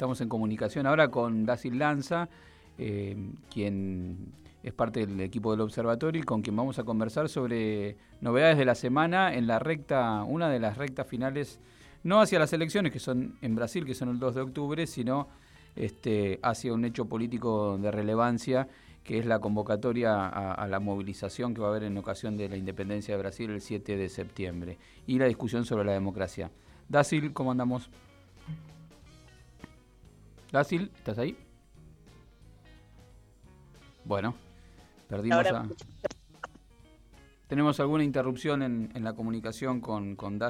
[0.00, 2.30] Estamos en comunicación ahora con Dasil Lanza,
[2.78, 3.14] eh,
[3.52, 8.56] quien es parte del equipo del observatorio y con quien vamos a conversar sobre novedades
[8.56, 11.60] de la semana en la recta, una de las rectas finales,
[12.02, 15.28] no hacia las elecciones que son en Brasil, que son el 2 de octubre, sino
[15.76, 18.68] este, hacia un hecho político de relevancia
[19.04, 22.56] que es la convocatoria a, la movilización que va a haber en ocasión de la
[22.56, 26.50] independencia de Brasil el 7 de septiembre y la discusión sobre la democracia.
[26.88, 27.90] Dácil, ¿cómo andamos?
[30.52, 31.36] Dácil, ¿estás ahí?
[34.04, 34.34] Bueno,
[35.08, 35.68] perdimos a...
[37.46, 40.40] ¿Tenemos alguna interrupción en, la comunicación con, con?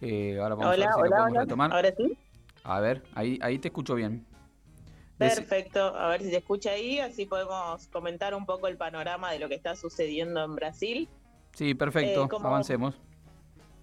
[0.00, 1.72] Eh, ahora vamos a ver si lo podemos retomar.
[1.72, 2.16] ¿Ahora sí?
[2.64, 4.26] A ver, ahí, ahí te escucho bien.
[5.18, 9.38] Perfecto, a ver si se escucha ahí, así podemos comentar un poco el panorama de
[9.38, 11.08] lo que está sucediendo en Brasil.
[11.54, 12.98] Sí, perfecto, eh, avancemos.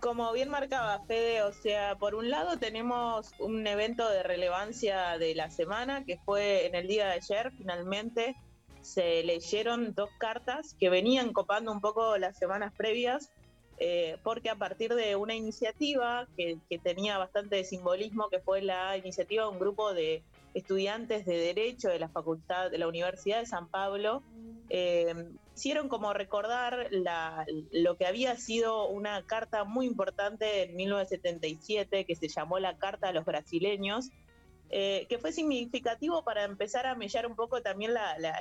[0.00, 5.34] Como bien marcaba Fede, o sea, por un lado tenemos un evento de relevancia de
[5.34, 8.36] la semana, que fue en el día de ayer, finalmente
[8.80, 13.32] se leyeron dos cartas que venían copando un poco las semanas previas,
[13.80, 19.44] eh, porque a partir de una iniciativa que, tenía bastante simbolismo, que fue la iniciativa
[19.44, 20.22] de un grupo de
[20.54, 24.22] estudiantes de Derecho de la Facultad de la Universidad de San Pablo,
[24.70, 25.14] eh,
[25.56, 26.88] hicieron como recordar
[27.72, 33.08] lo que había sido una carta muy importante en 1977 que se llamó la Carta
[33.08, 34.10] a los Brasileños,
[34.70, 37.92] eh, que fue significativo para empezar a mellar un poco también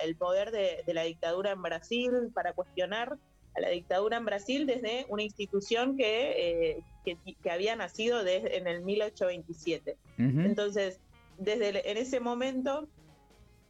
[0.03, 3.17] el poder de, la dictadura en Brasil, para cuestionar
[3.55, 8.67] a la dictadura en Brasil desde una institución que, eh, que, había nacido desde, en
[8.67, 9.97] el 1827.
[10.17, 11.00] Entonces,
[11.38, 12.88] desde en ese momento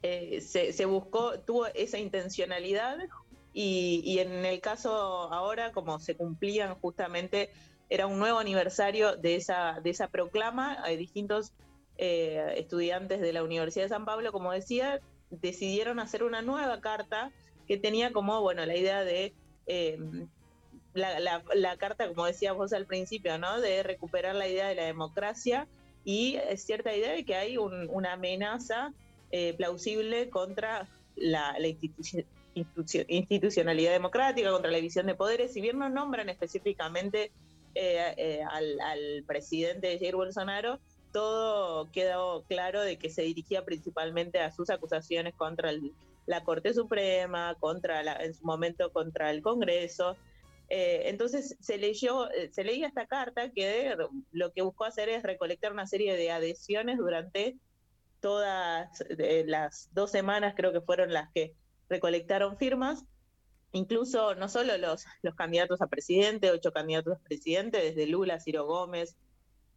[0.03, 2.97] eh, se, buscó, tuvo esa intencionalidad
[3.53, 7.49] y, en el caso ahora, como se cumplían justamente,
[7.89, 11.53] era un nuevo aniversario de esa, de esa proclama, hay distintos
[11.97, 14.99] eh, estudiantes de la Universidad de San Pablo, como decía,
[15.31, 17.31] decidieron hacer una nueva carta
[17.67, 19.33] que tenía como, bueno, la idea de...
[19.65, 19.97] Eh,
[20.93, 23.61] la, carta, como decías vos al principio, ¿no?
[23.61, 25.67] De recuperar la idea de la democracia
[26.07, 28.93] y es cierta idea de que hay una amenaza
[29.29, 30.87] eh, plausible contra
[31.17, 31.57] la,
[32.53, 37.33] institucionalidad democrática, contra la división de poderes, si bien no nombran específicamente
[37.75, 40.79] eh, eh, al, presidente Jair Bolsonaro,
[41.11, 45.73] todo quedó claro de que se dirigía principalmente a sus acusaciones contra
[46.25, 50.15] la Corte Suprema, contra en su momento contra el Congreso.
[50.69, 53.95] Entonces se leyó, se leía esta carta que
[54.31, 57.57] lo que buscó hacer es recolectar una serie de adhesiones durante
[58.19, 58.89] todas
[59.45, 61.55] las dos semanas creo que fueron las que
[61.89, 63.05] recolectaron firmas,
[63.71, 68.65] incluso no solo los, los candidatos a presidente, ocho candidatos a presidente, desde Lula, Ciro
[68.65, 69.17] Gómez,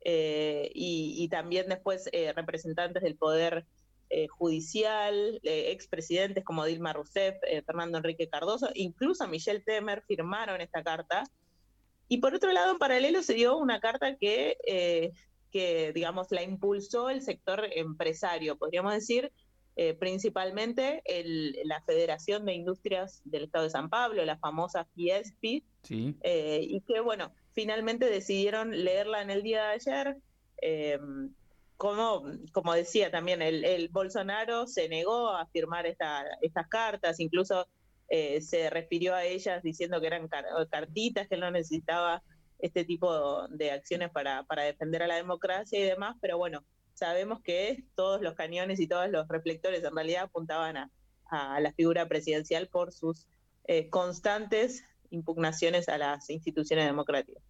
[0.03, 3.67] eh, y, también después eh, representantes del Poder
[4.11, 11.25] eh, Judicial, expresidentes como Dilma Rousseff, Fernando Enrique Cardoso, incluso Michelle Temer firmaron esta carta.
[12.09, 14.57] Y por otro lado, en paralelo se dio una carta que
[15.51, 19.33] que, digamos, la impulsó el sector empresario, podríamos decir,
[19.77, 21.03] eh, principalmente
[21.65, 27.01] la Federación de Industrias del Estado de San Pablo, la famosa FIESPI, eh, y que,
[27.01, 30.17] bueno, finalmente decidieron leerla en el día de ayer.
[31.81, 37.67] Como, como decía también, el, Bolsonaro se negó a firmar esta, estas cartas, incluso
[38.11, 40.29] eh, se refirió a ellas diciendo que eran
[40.69, 42.23] cartitas que él no necesitaba
[42.59, 47.41] este tipo de acciones para, para defender a la democracia y demás, pero bueno, sabemos
[47.41, 50.91] que todos los cañones y todos los reflectores en realidad apuntaban a,
[51.61, 53.27] la figura presidencial por sus
[53.65, 57.43] eh, constantes impugnaciones a las instituciones democráticas.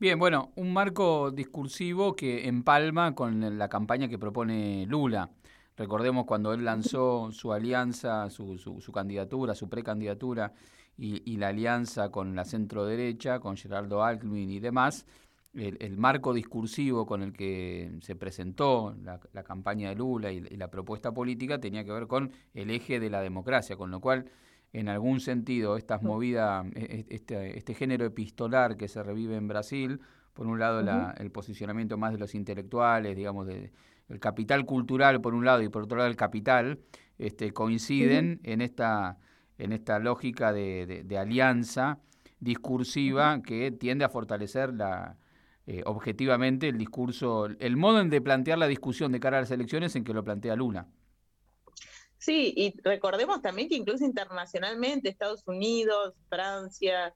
[0.00, 5.28] Bien, bueno, un marco discursivo que empalma con la campaña que propone Lula.
[5.76, 10.54] Recordemos cuando él lanzó su alianza, su, su, su candidatura, su precandidatura
[10.96, 15.04] y, la alianza con la centro derecha, con Gerardo Alckmin y demás,
[15.52, 21.12] el, marco discursivo con el que se presentó la, campaña de Lula y, la propuesta
[21.12, 24.30] política tenía que ver con el eje de la democracia, con lo cual,
[24.72, 29.48] en algún sentido, estas movidas, e, e, este, este género epistolar que se revive en
[29.48, 30.00] Brasil,
[30.32, 30.80] por un lado
[31.18, 33.72] el posicionamiento más de los intelectuales, digamos, de,
[34.08, 36.80] el capital cultural por un lado y por otro lado el capital,
[37.18, 39.18] este, coinciden en esta
[39.60, 41.98] en esta lógica de, alianza
[42.40, 45.16] discursiva que tiende a fortalecer la,
[45.66, 49.94] eh, objetivamente el discurso, el modo de plantear la discusión de cara a las elecciones
[49.96, 50.86] en que lo plantea Luna.
[52.20, 57.14] Sí, y recordemos también que incluso internacionalmente Estados Unidos, Francia,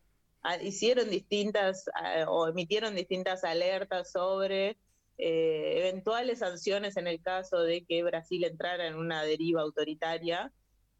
[0.62, 1.84] hicieron distintas
[2.26, 4.78] o emitieron distintas alertas sobre
[5.18, 10.50] eh, eventuales sanciones en el caso de que Brasil entrara en una deriva autoritaria.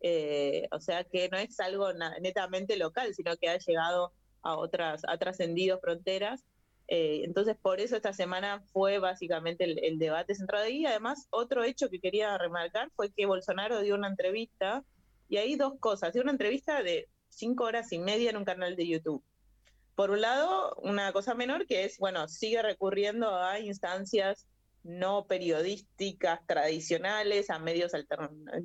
[0.00, 1.90] Eh, o sea que no es algo
[2.20, 4.12] netamente local, sino que ha llegado
[4.42, 6.44] a otras, ha trascendido fronteras.
[6.88, 10.84] Eh, entonces, por eso esta semana fue básicamente el, debate centrado ahí.
[10.86, 14.84] Además, otro hecho que quería remarcar fue que Bolsonaro dio una entrevista,
[15.28, 16.12] y hay dos cosas.
[16.12, 19.25] Dio una entrevista de cinco horas y media en un canal de YouTube.
[19.94, 24.46] Por un lado, una cosa menor que es, bueno, sigue recurriendo a instancias
[24.82, 27.92] no periodísticas tradicionales, a medios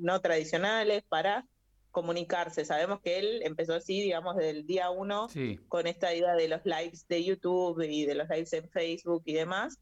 [0.00, 1.46] no tradicionales para
[1.90, 2.64] comunicarse.
[2.64, 5.28] Sabemos que él empezó así, digamos, desde el día uno
[5.68, 9.34] con esta idea de los lives de YouTube y de los lives en Facebook y
[9.34, 9.78] demás,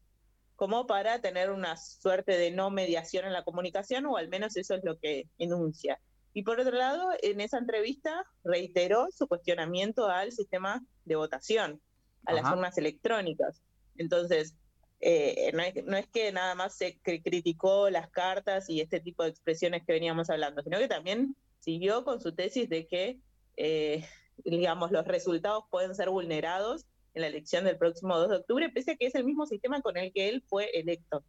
[0.55, 4.75] como para tener una suerte de no mediación en la comunicación, o al menos eso
[4.75, 5.99] es lo que enuncia.
[6.33, 11.81] Y por otro lado, en esa entrevista reiteró su cuestionamiento al sistema de votación,
[12.25, 13.61] a las urnas electrónicas.
[13.97, 14.55] Entonces,
[15.01, 19.23] eh, no, es, no, es, que nada más se criticó las cartas y este tipo
[19.23, 23.19] de expresiones que veníamos hablando, sino que también siguió con su tesis de que,
[23.57, 24.05] eh,
[24.45, 28.91] digamos, los resultados pueden ser vulnerados en la elección del próximo 2 de octubre, pese
[28.91, 31.23] a que es el mismo sistema con el que él fue electo.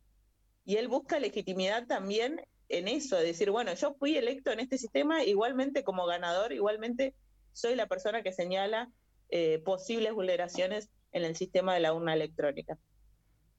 [0.64, 4.78] Y él busca legitimidad también en eso, de decir, bueno, yo fui electo en este
[4.78, 7.14] sistema, igualmente como ganador, igualmente
[7.52, 8.92] soy la persona que señala
[9.30, 12.78] eh, posibles vulneraciones en el sistema de la urna electrónica.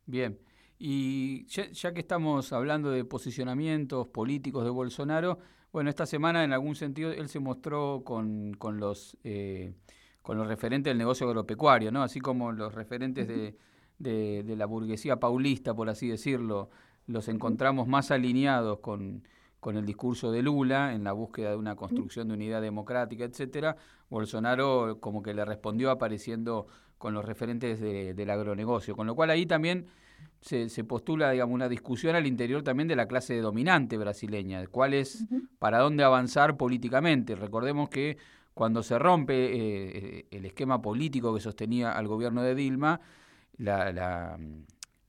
[0.05, 0.39] Bien,
[0.77, 5.39] y ya, que estamos hablando de posicionamientos políticos de Bolsonaro,
[5.71, 9.17] bueno, esta semana en algún sentido él se mostró con, con los...
[9.23, 9.73] Eh,
[10.21, 12.03] con los referentes del negocio agropecuario, ¿no?
[12.03, 13.55] Así como los referentes de,
[13.97, 16.69] de la burguesía paulista, por así decirlo,
[17.07, 19.23] los encontramos más alineados con,
[19.61, 23.77] con el discurso de Lula en la búsqueda de una construcción de unidad democrática, etcétera,
[24.09, 29.45] Bolsonaro como que le respondió apareciendo con los referentes del agronegocio, con lo cual ahí
[29.45, 29.85] también
[30.41, 34.93] se, se, postula digamos una discusión al interior también de la clase dominante brasileña, cuál
[34.93, 35.25] es
[35.59, 37.35] para dónde avanzar políticamente.
[37.35, 38.17] Recordemos que
[38.53, 42.99] cuando se rompe eh, el esquema político que sostenía al gobierno de Dilma,
[43.57, 44.39] la, la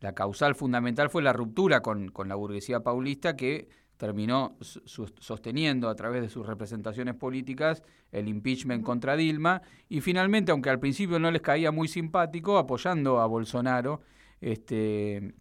[0.03, 5.95] la causal fundamental fue la ruptura con, con la burguesía paulista que terminó sosteniendo a
[5.95, 11.31] través de sus representaciones políticas el impeachment contra Dilma y finalmente, aunque al principio no
[11.31, 14.01] les caía muy simpático, apoyando a Bolsonaro
[14.43, 15.35] este,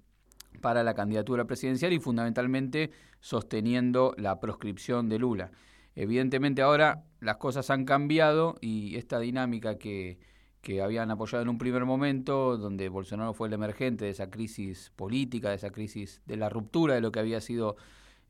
[0.62, 5.51] para la candidatura presidencial y fundamentalmente sosteniendo la proscripción de Lula.
[5.95, 10.19] Evidentemente ahora las cosas han cambiado y esta dinámica que,
[10.62, 14.92] que habían apoyado en un primer momento, donde Bolsonaro fue el emergente de esa crisis
[14.95, 17.75] política, de esa crisis de la ruptura de lo que había sido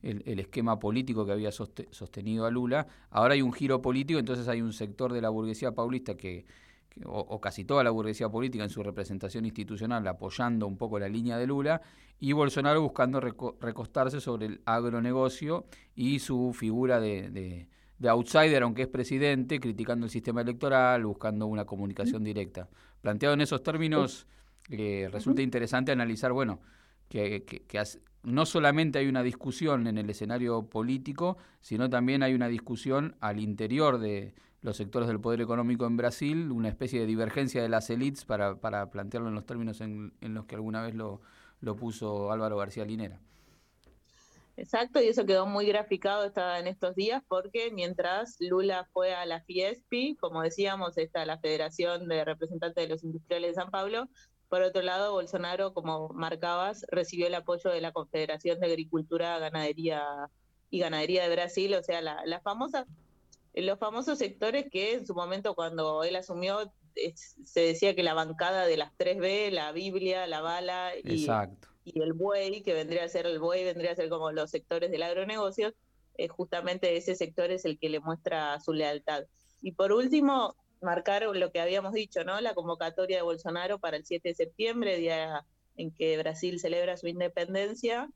[0.02, 2.88] el, esquema político que había sostenido a Lula.
[3.10, 6.44] Ahora hay un giro político, entonces hay un sector de la burguesía paulista que,
[7.04, 11.38] o, casi toda la burguesía política en su representación institucional apoyando un poco la línea
[11.38, 11.82] de Lula,
[12.20, 17.68] y Bolsonaro buscando recostarse sobre el agronegocio y su figura de
[18.02, 22.68] de outsider, aunque es presidente, criticando el sistema electoral, buscando una comunicación directa.
[23.00, 24.26] Planteado en esos términos,
[24.70, 26.60] eh, resulta interesante analizar, bueno,
[27.08, 27.44] que,
[28.22, 33.40] no solamente hay una discusión en el escenario político, sino también hay una discusión al
[33.40, 37.90] interior de los sectores del poder económico en Brasil, una especie de divergencia de las
[37.90, 41.20] élites para, para plantearlo en los términos en, los que alguna vez lo,
[41.60, 43.18] lo puso Álvaro García Linera.
[44.56, 49.40] Exacto, y eso quedó muy graficado en estos días porque mientras Lula fue a la
[49.40, 54.08] Fiespi, como decíamos, está la Federación de Representantes de los Industriales de San Pablo,
[54.52, 60.04] por otro lado, Bolsonaro, como marcabas, recibió el apoyo de la Confederación de Agricultura, Ganadería
[60.68, 62.86] y Ganadería de Brasil, o sea, la, la famosa,
[63.54, 66.70] los famosos sectores que en su momento cuando él asumió
[67.14, 72.62] se decía que la bancada de las 3B, la Biblia, la bala y el buey,
[72.62, 75.72] que vendría a ser el buey, vendría a ser como los sectores del agronegocio,
[76.18, 79.24] eh, justamente ese sector es el que le muestra su lealtad.
[79.62, 82.40] Y por último, marcar lo que habíamos dicho, ¿no?
[82.40, 85.44] La convocatoria de Bolsonaro para el 7 de septiembre, día
[85.76, 88.10] en que Brasil celebra su independencia.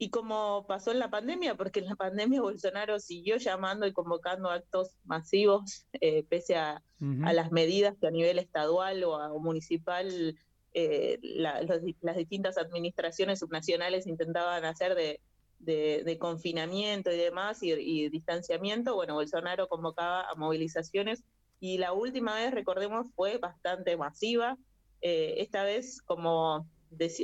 [0.00, 4.48] Y como pasó en la pandemia, porque en la pandemia Bolsonaro siguió llamando y convocando
[4.48, 6.82] actos masivos, eh, pese a,
[7.24, 10.38] a, las medidas que a nivel estadual o, a, o municipal
[10.72, 15.20] eh, las distintas administraciones subnacionales intentaban hacer de,
[15.58, 21.24] de, confinamiento y demás y, distanciamiento, bueno, Bolsonaro convocaba a movilizaciones
[21.60, 24.56] y la última vez, recordemos, fue bastante masiva.
[25.00, 26.66] Eh, esta vez, como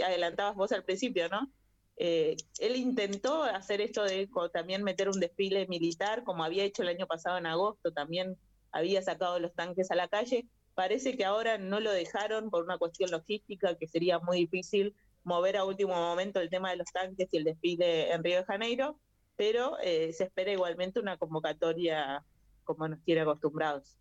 [0.04, 1.50] adelantabas vos al principio, ¿no?
[1.96, 6.88] Eh, él intentó hacer esto de también meter un desfile militar, como había hecho el
[6.88, 8.36] año pasado en agosto, también
[8.72, 12.78] había sacado los tanques a la calle, Parece que ahora no lo dejaron por una
[12.78, 17.28] cuestión logística, que sería muy difícil mover a último momento el tema de los tanques
[17.32, 18.98] y el desfile en Río de Janeiro,
[19.36, 22.24] pero eh, se espera igualmente una convocatoria
[22.64, 23.96] como nos tiene acostumbrados.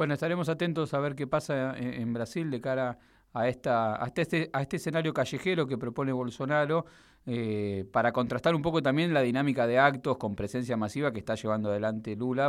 [0.00, 2.98] Bueno, estaremos atentos a ver qué pasa en, Brasil de cara
[3.34, 6.86] a, esta, a, este, a este escenario callejero que propone Bolsonaro,
[7.26, 11.34] eh, para contrastar un poco también la dinámica de actos con presencia masiva que está
[11.34, 12.48] llevando adelante Lula.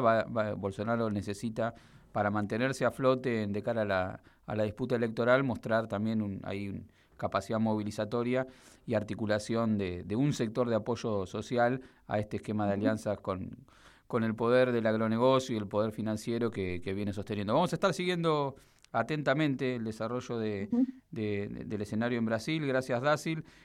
[0.55, 1.74] Bolsonaro necesita,
[2.13, 6.39] para mantenerse a flote de cara a la, a la disputa electoral, mostrar también un,
[6.46, 8.48] hay un, capacidad movilizatoria
[8.88, 13.58] y articulación de, un sector de apoyo social a este esquema de alianzas con,
[14.12, 17.53] con el poder del agronegocio y el poder financiero que, viene sosteniendo.
[17.53, 18.58] Vamos a estar siguiendo
[18.91, 20.68] atentamente el desarrollo de,
[21.12, 22.68] del escenario en Brasil.
[22.68, 23.46] Gracias, Dácil.